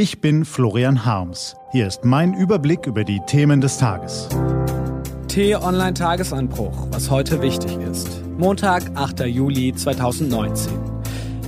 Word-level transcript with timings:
Ich 0.00 0.20
bin 0.20 0.44
Florian 0.44 1.04
Harms. 1.04 1.56
Hier 1.72 1.88
ist 1.88 2.04
mein 2.04 2.32
Überblick 2.32 2.86
über 2.86 3.02
die 3.02 3.18
Themen 3.26 3.60
des 3.60 3.78
Tages. 3.78 4.28
T-Online-Tagesanbruch, 5.26 6.86
was 6.92 7.10
heute 7.10 7.42
wichtig 7.42 7.76
ist. 7.78 8.22
Montag, 8.38 8.84
8. 8.94 9.26
Juli 9.26 9.74
2019. 9.74 10.72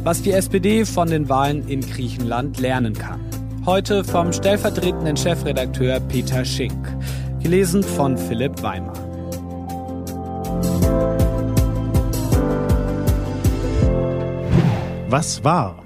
Was 0.02 0.22
die 0.22 0.32
SPD 0.32 0.84
von 0.84 1.08
den 1.08 1.28
Wahlen 1.28 1.68
in 1.68 1.80
Griechenland 1.80 2.58
lernen 2.58 2.94
kann. 2.94 3.20
Heute 3.66 4.02
vom 4.02 4.32
stellvertretenden 4.32 5.16
Chefredakteur 5.16 6.00
Peter 6.00 6.44
Schink. 6.44 6.88
Gelesen 7.40 7.84
von 7.84 8.18
Philipp 8.18 8.60
Weimer. 8.64 8.94
Was 15.08 15.44
war? 15.44 15.84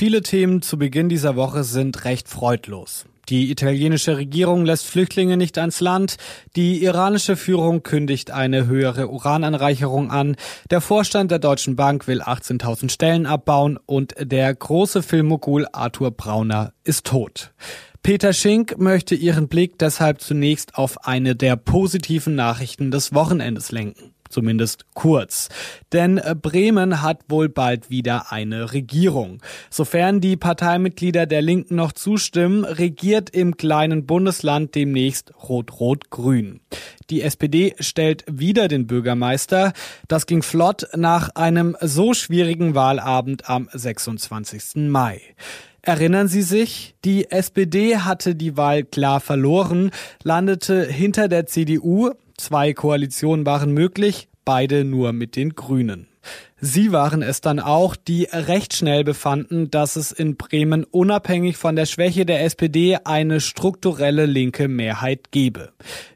Viele 0.00 0.22
Themen 0.22 0.62
zu 0.62 0.78
Beginn 0.78 1.10
dieser 1.10 1.36
Woche 1.36 1.62
sind 1.62 2.06
recht 2.06 2.26
freudlos. 2.26 3.04
Die 3.28 3.50
italienische 3.50 4.16
Regierung 4.16 4.64
lässt 4.64 4.86
Flüchtlinge 4.86 5.36
nicht 5.36 5.58
ans 5.58 5.80
Land. 5.80 6.16
Die 6.56 6.82
iranische 6.82 7.36
Führung 7.36 7.82
kündigt 7.82 8.30
eine 8.30 8.66
höhere 8.66 9.08
Urananreicherung 9.08 10.10
an. 10.10 10.36
Der 10.70 10.80
Vorstand 10.80 11.30
der 11.30 11.38
Deutschen 11.38 11.76
Bank 11.76 12.08
will 12.08 12.22
18.000 12.22 12.90
Stellen 12.90 13.26
abbauen 13.26 13.78
und 13.84 14.14
der 14.18 14.54
große 14.54 15.02
Filmmogul 15.02 15.66
Arthur 15.70 16.12
Brauner 16.12 16.72
ist 16.82 17.04
tot. 17.04 17.52
Peter 18.02 18.32
Schink 18.32 18.78
möchte 18.78 19.14
ihren 19.14 19.48
Blick 19.48 19.78
deshalb 19.78 20.22
zunächst 20.22 20.76
auf 20.76 21.04
eine 21.04 21.36
der 21.36 21.56
positiven 21.56 22.34
Nachrichten 22.34 22.90
des 22.90 23.12
Wochenendes 23.12 23.70
lenken 23.70 24.14
zumindest 24.30 24.86
kurz. 24.94 25.48
Denn 25.92 26.18
äh, 26.18 26.34
Bremen 26.40 27.02
hat 27.02 27.24
wohl 27.28 27.48
bald 27.48 27.90
wieder 27.90 28.32
eine 28.32 28.72
Regierung. 28.72 29.42
Sofern 29.68 30.20
die 30.20 30.36
Parteimitglieder 30.36 31.26
der 31.26 31.42
Linken 31.42 31.74
noch 31.74 31.92
zustimmen, 31.92 32.64
regiert 32.64 33.30
im 33.30 33.56
kleinen 33.56 34.06
Bundesland 34.06 34.74
demnächst 34.74 35.32
Rot-Rot-Grün. 35.48 36.60
Die 37.10 37.22
SPD 37.22 37.74
stellt 37.80 38.24
wieder 38.30 38.68
den 38.68 38.86
Bürgermeister. 38.86 39.72
Das 40.06 40.26
ging 40.26 40.42
flott 40.42 40.88
nach 40.94 41.30
einem 41.34 41.76
so 41.80 42.14
schwierigen 42.14 42.74
Wahlabend 42.74 43.50
am 43.50 43.68
26. 43.72 44.88
Mai. 44.88 45.20
Erinnern 45.82 46.28
Sie 46.28 46.42
sich, 46.42 46.94
die 47.04 47.30
SPD 47.30 47.96
hatte 47.96 48.34
die 48.34 48.56
Wahl 48.56 48.84
klar 48.84 49.18
verloren, 49.18 49.90
landete 50.22 50.84
hinter 50.84 51.26
der 51.26 51.46
CDU, 51.46 52.10
Zwei 52.40 52.72
Koalitionen 52.72 53.44
waren 53.44 53.74
möglich, 53.74 54.30
beide 54.46 54.86
nur 54.86 55.12
mit 55.12 55.36
den 55.36 55.50
Grünen. 55.50 56.08
Sie 56.58 56.90
waren 56.90 57.20
es 57.20 57.42
dann 57.42 57.60
auch, 57.60 57.96
die 57.96 58.28
recht 58.32 58.72
schnell 58.72 59.04
befanden, 59.04 59.70
dass 59.70 59.94
es 59.94 60.10
in 60.10 60.38
Bremen 60.38 60.84
unabhängig 60.84 61.58
von 61.58 61.76
der 61.76 61.84
Schwäche 61.84 62.24
der 62.24 62.42
SPD 62.42 62.96
eine 63.04 63.42
strukturelle 63.42 64.24
linke 64.24 64.68
Mehrheit 64.68 65.32
gebe. 65.32 65.74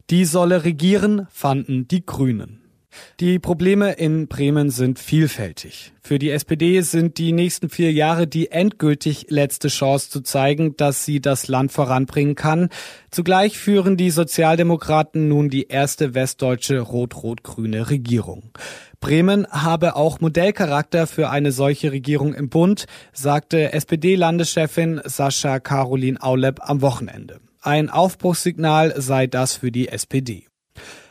Die 0.09 0.25
solle 0.25 0.65
regieren, 0.65 1.27
fanden 1.31 1.89
die 1.89 2.07
Grünen. 2.07 2.64
Die 3.21 3.39
Probleme 3.39 3.93
in 3.93 4.29
Bremen 4.29 4.71
sind 4.71 4.99
vielfältig. 4.99 5.93
Für 6.03 6.19
die 6.19 6.31
SPD 6.31 6.81
sind 6.83 7.19
die 7.19 7.33
nächsten 7.33 7.71
vier 7.71 7.93
Jahre 7.93 8.27
die 8.27 8.51
endgültig 8.51 9.27
letzte 9.31 9.69
Chance 9.69 10.11
zu 10.11 10.21
zeigen, 10.21 10.77
dass 10.77 11.05
sie 11.05 11.21
das 11.21 11.49
Land 11.49 11.73
voranbringen 11.73 12.35
kann. 12.35 12.69
Zugleich 13.11 13.59
führen 13.59 13.97
die 13.97 14.11
Sozialdemokraten 14.11 15.29
nun 15.29 15.49
die 15.49 15.69
erste 15.69 16.15
westdeutsche 16.15 16.81
rot-rot-grüne 16.81 17.91
Regierung. 17.91 18.51
Bremen 19.01 19.47
habe 19.49 19.97
auch 19.97 20.21
Modellcharakter 20.21 21.07
für 21.07 21.31
eine 21.31 21.53
solche 21.53 21.93
Regierung 21.93 22.35
im 22.35 22.49
Bund, 22.49 22.87
sagte 23.13 23.73
SPD-Landeschefin 23.73 25.01
Sascha 25.05 25.61
Caroline 25.61 26.23
Aulep 26.23 26.61
am 26.63 26.83
Wochenende. 26.83 27.41
Ein 27.61 27.89
Aufbruchssignal 27.89 28.95
sei 29.01 29.27
das 29.27 29.55
für 29.55 29.73
die 29.73 29.89
SPD. 29.89 30.47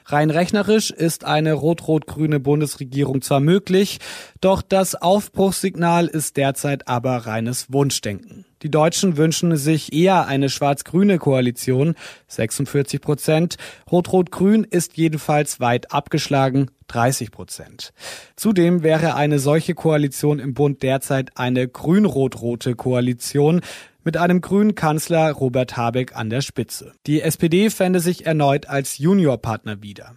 Rein 0.06 0.30
rechnerisch 0.30 0.92
ist 0.92 1.26
eine 1.26 1.54
rot-rot-grüne 1.54 2.40
Bundesregierung 2.40 3.22
zwar 3.22 3.40
möglich, 3.40 4.00
doch 4.42 4.62
das 4.62 4.96
Aufbruchssignal 4.96 6.08
ist 6.08 6.38
derzeit 6.38 6.88
aber 6.88 7.18
reines 7.26 7.72
Wunschdenken. 7.72 8.46
Die 8.64 8.72
Deutschen 8.72 9.18
wünschen 9.18 9.58
sich 9.58 9.92
eher 9.92 10.26
eine 10.28 10.50
schwarz-grüne 10.50 11.18
Koalition, 11.18 11.96
46 12.28 13.02
Prozent. 13.02 13.58
Rot-Rot-Grün 13.92 14.64
ist 14.64 14.96
jedenfalls 14.96 15.60
weit 15.60 15.92
abgeschlagen, 15.92 16.68
30 16.88 17.32
Prozent. 17.32 17.92
Zudem 18.38 18.82
wäre 18.82 19.16
eine 19.16 19.40
solche 19.40 19.74
Koalition 19.74 20.40
im 20.40 20.54
Bund 20.54 20.82
derzeit 20.82 21.32
eine 21.36 21.68
grün-rot-rote 21.68 22.76
Koalition 22.76 23.62
mit 24.04 24.18
einem 24.18 24.42
grünen 24.42 24.76
Kanzler 24.76 25.32
Robert 25.32 25.78
Habeck 25.78 26.16
an 26.16 26.30
der 26.30 26.42
Spitze. 26.42 26.94
Die 27.08 27.22
SPD 27.22 27.70
fände 27.70 28.00
sich 28.00 28.26
erneut 28.26 28.68
als 28.68 28.98
Juniorpartner 28.98 29.82
wieder. 29.82 30.16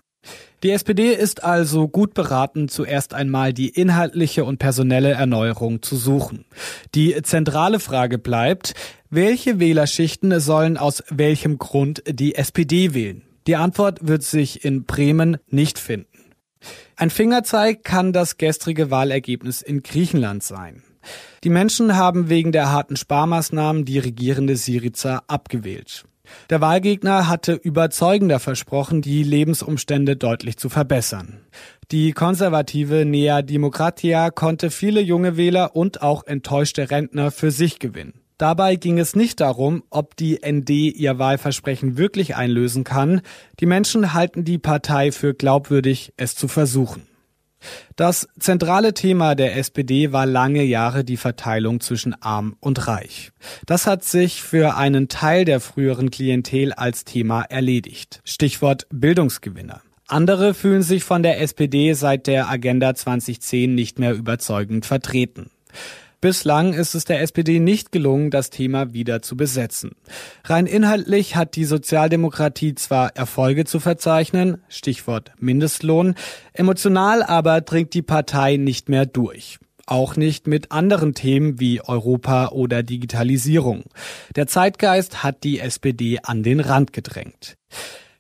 Die 0.63 0.71
SPD 0.71 1.13
ist 1.13 1.45
also 1.45 1.87
gut 1.87 2.15
beraten, 2.15 2.69
zuerst 2.69 3.15
einmal 3.15 3.53
die 3.53 3.69
inhaltliche 3.69 4.45
und 4.45 4.59
personelle 4.59 5.13
Erneuerung 5.13 5.83
zu 5.83 5.97
suchen. 5.97 6.45
Die 6.95 7.21
zentrale 7.23 7.79
Frage 7.79 8.19
bleibt, 8.19 8.75
welche 9.11 9.61
Wählerschichten 9.61 10.41
sollen 10.41 10.77
aus 10.77 11.05
welchem 11.09 11.59
Grund 11.59 12.03
die 12.09 12.35
SPD 12.35 12.95
wählen? 12.95 13.23
Die 13.47 13.57
Antwort 13.57 14.09
wird 14.09 14.25
sich 14.25 14.65
in 14.65 14.85
Bremen 14.85 15.37
nicht 15.49 15.79
finden. 15.79 16.09
Ein 16.97 17.11
Fingerzeig 17.11 17.85
kann 17.85 18.13
das 18.13 18.39
gestrige 18.39 18.91
Wahlergebnis 18.91 19.63
in 19.63 19.83
Griechenland 19.83 20.43
sein. 20.43 20.83
Die 21.44 21.50
Menschen 21.50 21.97
haben 21.97 22.28
wegen 22.28 22.53
der 22.53 22.71
harten 22.71 22.97
Sparmaßnahmen 22.97 23.84
die 23.84 23.99
regierende 23.99 24.56
Syriza 24.56 25.22
abgewählt. 25.28 26.05
Der 26.50 26.61
Wahlgegner 26.61 27.28
hatte 27.28 27.53
überzeugender 27.53 28.41
versprochen, 28.41 29.03
die 29.03 29.22
Lebensumstände 29.22 30.17
deutlich 30.17 30.56
zu 30.56 30.69
verbessern. 30.69 31.41
Die 31.93 32.12
konservative 32.12 33.05
Nea 33.05 33.43
Demokratia 33.43 34.31
konnte 34.31 34.71
viele 34.71 35.00
junge 35.00 35.37
Wähler 35.37 35.77
und 35.77 36.03
auch 36.03 36.27
enttäuschte 36.27 36.91
Rentner 36.91 37.31
für 37.31 37.50
sich 37.50 37.78
gewinnen. 37.78 38.21
Dabei 38.38 38.77
ging 38.77 38.99
es 38.99 39.17
nicht 39.17 39.41
darum, 39.41 39.83
ob 39.88 40.15
die 40.17 40.41
ND 40.44 40.69
ihr 40.69 41.19
Wahlversprechen 41.19 41.97
wirklich 41.97 42.37
einlösen 42.37 42.84
kann. 42.84 43.23
Die 43.61 43.67
Menschen 43.67 44.12
halten 44.12 44.44
die 44.44 44.59
Partei 44.59 45.11
für 45.11 45.33
glaubwürdig, 45.33 46.12
es 46.19 46.34
zu 46.34 46.47
versuchen. 46.47 47.06
Das 47.97 48.28
zentrale 48.39 48.94
Thema 48.94 49.34
der 49.34 49.56
SPD 49.56 50.12
war 50.12 50.27
lange 50.27 50.62
Jahre 50.62 51.05
die 51.05 51.17
Verteilung 51.17 51.81
zwischen 51.81 52.15
arm 52.21 52.56
und 52.61 52.87
reich. 52.87 53.33
Das 53.67 53.87
hat 53.87 54.05
sich 54.05 54.43
für 54.43 54.77
einen 54.77 55.09
Teil 55.09 55.44
der 55.44 55.61
früheren 55.61 56.11
Klientel 56.11 56.72
als 56.72 57.05
Thema 57.05 57.43
erledigt. 57.43 58.21
Stichwort 58.25 58.87
Bildungsgewinner. 58.91 59.81
Andere 60.09 60.55
fühlen 60.55 60.83
sich 60.83 61.03
von 61.03 61.22
der 61.22 61.41
SPD 61.41 61.93
seit 61.94 62.28
der 62.28 62.49
Agenda 62.49 62.94
2010 62.94 63.75
nicht 63.75 63.99
mehr 63.99 64.15
überzeugend 64.15 64.87
vertreten. 64.87 65.50
Bislang 66.21 66.72
ist 66.72 66.94
es 66.94 67.04
der 67.04 67.21
SPD 67.21 67.60
nicht 67.60 67.93
gelungen, 67.93 68.31
das 68.31 68.50
Thema 68.50 68.93
wieder 68.94 69.22
zu 69.22 69.37
besetzen. 69.37 69.93
Rein 70.44 70.66
inhaltlich 70.66 71.37
hat 71.37 71.56
die 71.56 71.65
Sozialdemokratie 71.65 72.75
zwar 72.75 73.15
Erfolge 73.16 73.65
zu 73.65 73.81
verzeichnen, 73.81 74.62
Stichwort 74.69 75.32
Mindestlohn, 75.38 76.15
emotional 76.53 77.22
aber 77.22 77.60
dringt 77.60 77.93
die 77.94 78.03
Partei 78.03 78.56
nicht 78.56 78.88
mehr 78.88 79.06
durch 79.06 79.59
auch 79.87 80.16
nicht 80.16 80.49
mit 80.49 80.72
anderen 80.72 81.15
Themen 81.15 81.60
wie 81.60 81.81
Europa 81.81 82.49
oder 82.49 82.82
Digitalisierung. 82.82 83.84
Der 84.34 84.49
Zeitgeist 84.49 85.22
hat 85.22 85.44
die 85.44 85.60
SPD 85.60 86.19
an 86.22 86.43
den 86.43 86.60
Rand 86.60 86.93
gedrängt. 86.93 87.56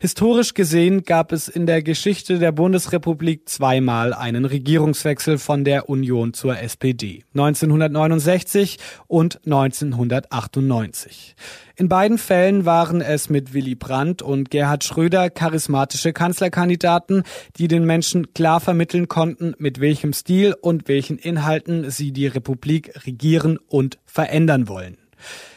Historisch 0.06 0.54
gesehen 0.54 1.02
gab 1.02 1.32
es 1.32 1.48
in 1.48 1.66
der 1.66 1.82
Geschichte 1.82 2.38
der 2.38 2.52
Bundesrepublik 2.52 3.48
zweimal 3.48 4.14
einen 4.14 4.44
Regierungswechsel 4.44 5.36
von 5.36 5.64
der 5.64 5.88
Union 5.88 6.32
zur 6.32 6.60
SPD. 6.60 7.24
1969 7.34 8.78
und 9.08 9.40
1998. 9.44 11.34
In 11.74 11.88
beiden 11.88 12.18
Fällen 12.18 12.64
waren 12.64 13.00
es 13.00 13.30
mit 13.30 13.52
Willy 13.52 13.74
Brandt 13.74 14.22
und 14.22 14.52
Gerhard 14.52 14.84
Schröder 14.84 15.28
charismatische 15.28 16.12
Kanzlerkandidaten, 16.12 17.24
die 17.56 17.66
den 17.66 17.84
Menschen 17.84 18.32
klar 18.32 18.60
vermitteln 18.60 19.08
konnten, 19.08 19.54
mit 19.58 19.80
welchem 19.80 20.12
Stil 20.12 20.54
und 20.60 20.86
welchen 20.86 21.18
Inhalten 21.18 21.90
sie 21.90 22.12
die 22.12 22.28
Republik 22.28 22.92
regieren 23.04 23.58
und 23.66 23.98
verändern 24.04 24.68
wollen. 24.68 24.98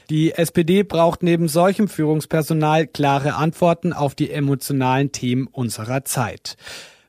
Die 0.09 0.31
SPD 0.33 0.81
braucht 0.81 1.21
neben 1.21 1.47
solchem 1.47 1.87
Führungspersonal 1.87 2.87
klare 2.87 3.35
Antworten 3.35 3.93
auf 3.93 4.15
die 4.15 4.31
emotionalen 4.31 5.11
Themen 5.11 5.45
unserer 5.45 6.03
Zeit. 6.03 6.57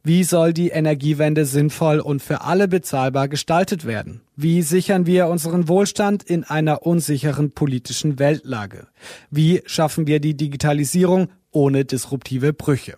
Wie 0.03 0.23
soll 0.25 0.53
die 0.53 0.69
Energiewende 0.69 1.47
sinnvoll 1.47 2.01
und 2.01 2.21
für 2.23 2.43
alle 2.43 2.69
bezahlbar 2.69 3.29
gestaltet 3.29 3.87
werden? 3.87 4.21
Wie 4.37 4.61
sichern 4.61 5.07
wir 5.07 5.29
unseren 5.29 5.67
Wohlstand 5.69 6.23
in 6.23 6.45
einer 6.45 6.87
unsicheren 6.87 7.53
politischen 7.53 8.19
Weltlage? 8.19 8.87
Wie 9.31 9.63
schaffen 9.65 10.07
wir 10.07 10.21
die 10.21 10.37
Digitalisierung 10.37 11.29
ohne 11.53 11.87
disruptive 11.87 12.53
Brüche? 12.53 12.97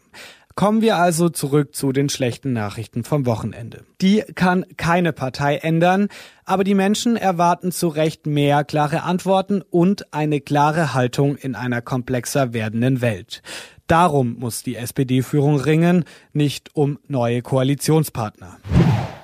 Kommen 0.55 0.83
wir 0.83 0.97
also 0.97 1.29
zurück 1.29 1.75
zu 1.75 1.93
den 1.93 2.09
schlechten 2.09 2.53
Nachrichten 2.53 3.05
vom 3.05 3.25
Wochenende. 3.27 3.85
Die 4.01 4.23
kann 4.35 4.67
keine 4.77 5.13
Partei 5.13 5.57
ändern, 5.57 6.09
aber 6.45 6.63
die 6.63 6.75
Menschen 6.75 7.17
erwarten 7.17 7.73
zu 7.73 7.89
Recht 7.89 8.27
mehr 8.27 8.65
klare 8.65 9.03
Antworten 9.03 9.63
und 9.63 10.13
eine 10.13 10.41
klare 10.41 10.93
Haltung 10.93 11.37
in 11.37 11.55
einer 11.55 11.81
komplexer 11.81 12.53
werdenden 12.53 13.01
Welt. 13.01 13.43
Darum 13.87 14.37
muss 14.39 14.63
die 14.63 14.77
SPD-Führung 14.77 15.59
ringen, 15.59 16.05
nicht 16.33 16.71
um 16.75 16.99
neue 17.09 17.43
Koalitionspartner. 17.43 18.59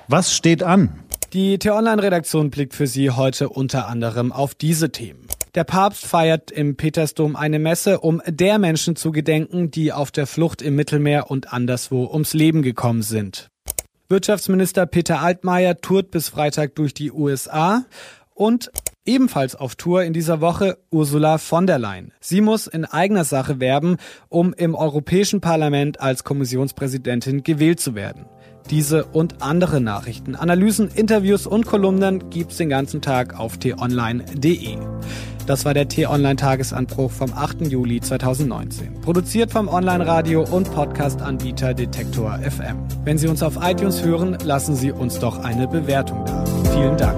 Was 0.07 0.35
steht 0.35 0.63
an? 0.63 1.03
Die 1.33 1.59
T-Online-Redaktion 1.59 2.49
blickt 2.49 2.73
für 2.73 2.87
Sie 2.87 3.11
heute 3.11 3.49
unter 3.49 3.87
anderem 3.87 4.31
auf 4.31 4.55
diese 4.55 4.91
Themen. 4.91 5.28
Der 5.59 5.65
Papst 5.65 6.05
feiert 6.05 6.51
im 6.51 6.77
Petersdom 6.77 7.35
eine 7.35 7.59
Messe, 7.59 7.99
um 7.99 8.21
der 8.25 8.59
Menschen 8.59 8.95
zu 8.95 9.11
gedenken, 9.11 9.71
die 9.71 9.91
auf 9.91 10.09
der 10.09 10.25
Flucht 10.25 10.61
im 10.61 10.77
Mittelmeer 10.77 11.29
und 11.29 11.51
anderswo 11.51 12.09
ums 12.09 12.33
Leben 12.33 12.61
gekommen 12.61 13.01
sind. 13.01 13.49
Wirtschaftsminister 14.07 14.85
Peter 14.85 15.19
Altmaier 15.21 15.81
tourt 15.81 16.11
bis 16.11 16.29
Freitag 16.29 16.75
durch 16.75 16.93
die 16.93 17.11
USA 17.11 17.83
und 18.33 18.71
ebenfalls 19.03 19.57
auf 19.57 19.75
Tour 19.75 20.03
in 20.03 20.13
dieser 20.13 20.39
Woche 20.39 20.77
Ursula 20.91 21.37
von 21.37 21.67
der 21.67 21.77
Leyen. 21.77 22.13
Sie 22.21 22.39
muss 22.39 22.65
in 22.65 22.85
eigener 22.85 23.25
Sache 23.25 23.59
werben, 23.59 23.97
um 24.29 24.53
im 24.53 24.75
Europäischen 24.75 25.41
Parlament 25.41 25.99
als 25.99 26.23
Kommissionspräsidentin 26.23 27.43
gewählt 27.43 27.81
zu 27.81 27.95
werden. 27.95 28.27
Diese 28.69 29.05
und 29.05 29.41
andere 29.41 29.81
Nachrichten, 29.81 30.35
Analysen, 30.35 30.89
Interviews 30.93 31.47
und 31.47 31.65
Kolumnen 31.65 32.29
gibt's 32.29 32.57
den 32.57 32.69
ganzen 32.69 33.01
Tag 33.01 33.39
auf 33.39 33.57
t-online.de. 33.57 34.77
Das 35.47 35.65
war 35.65 35.73
der 35.73 35.87
T-Online-Tagesanbruch 35.87 37.09
vom 37.09 37.33
8. 37.33 37.65
Juli 37.65 37.99
2019. 37.99 39.01
Produziert 39.01 39.51
vom 39.51 39.67
Online-Radio 39.67 40.43
und 40.43 40.71
Podcast-Anbieter 40.71 41.73
Detektor 41.73 42.37
FM. 42.37 42.77
Wenn 43.03 43.17
Sie 43.17 43.27
uns 43.27 43.41
auf 43.41 43.57
iTunes 43.59 44.03
hören, 44.03 44.37
lassen 44.43 44.75
Sie 44.75 44.91
uns 44.91 45.17
doch 45.17 45.39
eine 45.39 45.67
Bewertung 45.67 46.23
da. 46.25 46.45
Vielen 46.71 46.97
Dank. 46.97 47.17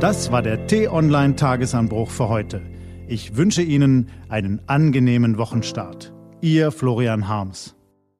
Das 0.00 0.32
war 0.32 0.40
der 0.40 0.66
T-Online-Tagesanbruch 0.66 2.08
für 2.08 2.30
heute. 2.30 2.62
Ich 3.06 3.36
wünsche 3.36 3.60
Ihnen 3.60 4.08
einen 4.30 4.62
angenehmen 4.66 5.36
Wochenstart. 5.36 6.14
Ihr 6.40 6.72
Florian 6.72 7.28
Harms. 7.28 7.75